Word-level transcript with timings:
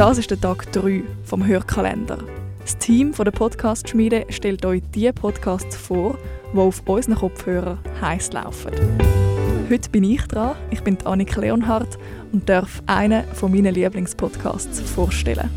Das 0.00 0.16
ist 0.16 0.30
der 0.30 0.40
Tag 0.40 0.72
3 0.72 1.02
vom 1.24 1.46
Hörkalender. 1.46 2.16
Das 2.62 2.78
Team 2.78 3.12
von 3.12 3.26
der 3.26 3.32
Podcast-Schmiede 3.32 4.24
stellt 4.30 4.64
euch 4.64 4.80
die 4.94 5.12
Podcasts 5.12 5.76
vor, 5.76 6.16
die 6.54 6.58
auf 6.58 6.82
unseren 6.88 7.16
Kopfhörern 7.16 7.78
heiß 8.00 8.32
laufen. 8.32 8.72
Heute 9.68 9.90
bin 9.90 10.04
ich 10.04 10.22
dran. 10.22 10.56
Ich 10.70 10.82
bin 10.82 10.96
Annik 11.04 11.36
Leonhardt 11.36 11.98
und 12.32 12.48
darf 12.48 12.82
einen 12.86 13.26
von 13.34 13.52
meinen 13.52 13.74
Lieblingspodcasts 13.74 14.80
vorstellen. 14.80 15.50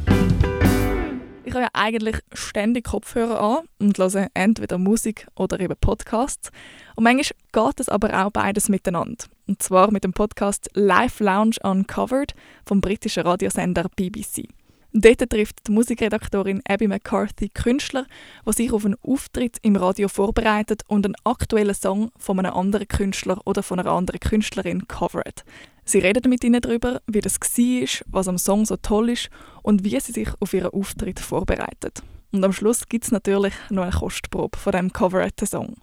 Ich 1.46 1.54
habe 1.54 1.64
ja 1.64 1.70
eigentlich 1.72 2.18
ständig 2.34 2.84
Kopfhörer 2.84 3.40
an 3.40 3.66
und 3.80 3.98
höre 3.98 4.28
entweder 4.34 4.78
Musik 4.78 5.26
oder 5.38 5.58
eben 5.62 5.78
Podcasts. 5.80 6.52
Und 6.98 7.06
manchmal 7.06 7.70
geht 7.70 7.80
es 7.80 7.88
aber 7.88 8.26
auch 8.26 8.32
beides 8.32 8.68
miteinander. 8.68 9.24
Und 9.48 9.62
zwar 9.62 9.92
mit 9.92 10.04
dem 10.04 10.14
Podcast 10.14 10.70
Live 10.74 11.20
Lounge 11.20 11.58
Uncovered 11.64 12.34
vom 12.66 12.82
britischen 12.82 13.24
Radiosender 13.24 13.90
BBC. 13.96 14.48
Dort 14.96 15.28
trifft 15.30 15.68
die 15.68 15.72
Musikredaktorin 15.72 16.62
Abby 16.68 16.88
McCarthy 16.88 17.50
Künstler, 17.50 18.06
die 18.48 18.54
sich 18.54 18.72
auf 18.72 18.86
einen 18.86 18.96
Auftritt 19.02 19.58
im 19.64 19.76
Radio 19.76 20.08
vorbereitet 20.08 20.84
und 20.88 21.04
einen 21.06 21.16
aktuellen 21.24 21.74
Song 21.74 22.12
von 22.16 22.38
einem 22.38 22.54
anderen 22.54 22.88
Künstler 22.88 23.42
oder 23.46 23.64
von 23.64 23.80
einer 23.80 23.92
anderen 23.92 24.20
Künstlerin 24.20 24.88
covert. 24.88 25.44
Sie 25.84 25.98
redet 25.98 26.28
mit 26.28 26.44
ihnen 26.44 26.62
darüber, 26.62 27.02
wie 27.08 27.22
das 27.22 27.40
war, 27.40 28.06
was 28.06 28.28
am 28.28 28.38
Song 28.38 28.66
so 28.66 28.78
toll 28.78 29.10
ist 29.10 29.30
und 29.64 29.84
wie 29.84 30.00
sie 30.00 30.12
sich 30.12 30.30
auf 30.40 30.54
ihren 30.54 30.72
Auftritt 30.72 31.20
vorbereitet. 31.20 32.04
Und 32.32 32.44
am 32.44 32.54
Schluss 32.54 32.88
gibt 32.88 33.06
es 33.06 33.12
natürlich 33.12 33.54
noch 33.72 33.84
eine 33.84 33.92
Kostprobe 33.92 34.58
von 34.58 34.72
dem 34.72 34.94
coverten 34.94 35.48
Song. 35.48 35.76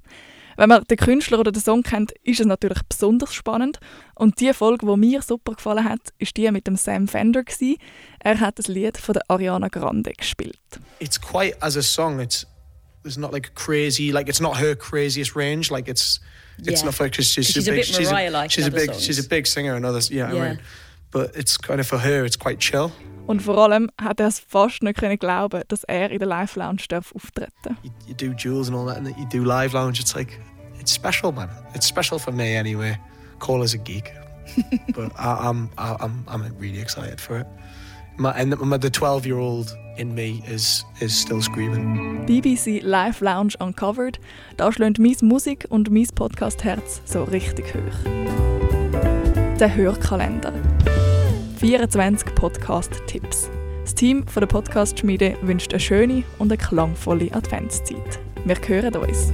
Wenn 0.60 0.68
man 0.68 0.84
den 0.84 0.98
Künstler 0.98 1.38
oder 1.38 1.52
den 1.52 1.62
Song 1.62 1.82
kennt, 1.82 2.12
ist 2.22 2.38
es 2.38 2.44
natürlich 2.44 2.82
besonders 2.86 3.32
spannend. 3.32 3.80
Und 4.14 4.40
die 4.40 4.52
Folge, 4.52 4.84
die 4.84 4.94
mir 4.98 5.22
super 5.22 5.54
gefallen 5.54 5.84
hat, 5.88 6.12
ist 6.18 6.36
die 6.36 6.50
mit 6.50 6.66
dem 6.66 6.76
Sam 6.76 7.08
Fender. 7.08 7.42
Gewesen. 7.44 7.76
Er 8.18 8.38
hat 8.40 8.58
das 8.58 8.68
Lied 8.68 8.98
von 8.98 9.14
der 9.14 9.22
Ariana 9.28 9.68
Grande 9.68 10.12
gespielt. 10.12 10.58
It's 10.98 11.18
quite 11.18 11.56
as 11.62 11.78
a 11.78 11.82
song. 11.82 12.20
It's 12.20 12.46
it's 13.06 13.16
not 13.16 13.32
like 13.32 13.54
crazy. 13.54 14.10
Like 14.10 14.28
it's 14.28 14.38
not 14.38 14.60
her 14.60 14.76
craziest 14.76 15.34
range. 15.34 15.70
Like 15.70 15.88
it's 15.90 16.20
it's 16.58 16.82
Yeah. 16.82 16.90
not 16.90 17.00
like 17.00 17.14
she's, 17.14 17.32
she's, 17.32 17.46
She's 17.46 17.66
a 17.66 17.70
a 17.70 17.74
big 17.74 17.80
bit 17.80 17.86
she's 17.86 18.12
a, 18.12 18.48
she's 18.50 18.64
a 18.64 18.66
in 18.66 18.74
big 18.74 18.90
songs. 18.92 19.02
she's 19.06 19.18
a 19.18 19.26
big 19.26 19.46
singer 19.46 19.76
and 19.76 19.86
others. 19.86 20.10
Yeah, 20.10 20.28
I 20.30 20.34
Yeah. 20.34 20.48
mean, 20.50 20.58
but 21.10 21.34
it's 21.34 21.56
kind 21.56 21.80
of 21.80 21.86
for 21.86 22.00
her. 22.04 22.26
It's 22.26 22.38
quite 22.38 22.58
chill. 22.60 22.92
Und 23.26 23.40
vor 23.40 23.56
allem 23.56 23.90
hat 23.98 24.20
er 24.20 24.26
es 24.26 24.40
fast 24.40 24.82
nicht 24.82 24.98
können 24.98 25.16
glauben, 25.18 25.62
dass 25.68 25.84
er 25.84 26.10
in 26.10 26.18
der 26.18 26.28
Live 26.28 26.56
Lounge 26.56 26.82
darf 26.88 27.14
auftreten. 27.14 27.78
You, 27.82 27.90
you 28.08 28.14
do 28.14 28.34
Jules 28.36 28.68
and 28.68 28.76
all 28.76 28.86
that, 28.86 28.98
and 28.98 29.08
you 29.16 29.24
do 29.32 29.42
live 29.42 29.72
lounge. 29.72 30.00
It's 30.00 30.14
like 30.14 30.38
it's 30.90 30.96
special, 30.96 31.30
man. 31.30 31.48
It's 31.74 31.86
special 31.86 32.18
for 32.18 32.32
me 32.32 32.56
anyway. 32.56 32.98
Call 33.38 33.62
us 33.62 33.74
a 33.74 33.78
geek, 33.78 34.12
but 34.94 35.12
I, 35.16 35.48
I'm 35.48 35.70
I, 35.78 35.96
I'm 36.00 36.24
I'm 36.26 36.42
really 36.58 36.80
excited 36.80 37.20
for 37.20 37.38
it. 37.38 37.46
My, 38.16 38.32
and 38.32 38.58
my, 38.58 38.76
the 38.76 38.90
12 38.90 39.24
year 39.24 39.38
old 39.38 39.72
in 39.98 40.14
me 40.16 40.42
is 40.48 40.84
is 41.00 41.14
still 41.14 41.40
screaming. 41.42 42.26
BBC 42.26 42.82
Live 42.82 43.20
Lounge 43.20 43.54
Uncovered, 43.60 44.18
da 44.56 44.72
schlägt 44.72 44.98
mein 44.98 45.16
Musik- 45.22 45.66
und 45.70 45.90
mein 45.90 46.08
Podcast-Herz 46.12 47.02
so 47.04 47.22
richtig 47.22 47.72
hoch. 47.72 47.98
Der 49.60 49.72
Hörkalender. 49.72 50.52
24 51.58 52.34
Podcast-Tipps. 52.34 53.48
Das 53.82 53.94
Team 53.94 54.26
von 54.26 54.40
der 54.40 54.48
Podcast-Schmiede 54.48 55.36
wünscht 55.42 55.72
eine 55.72 55.80
schöne 55.80 56.24
und 56.38 56.50
eine 56.50 56.58
klangvolle 56.58 57.32
Adventszeit. 57.32 58.18
Wir 58.44 58.56
hören 58.66 58.96
uns. 58.96 59.32